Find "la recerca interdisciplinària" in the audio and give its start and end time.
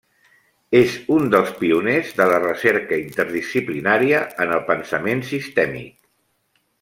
2.31-4.23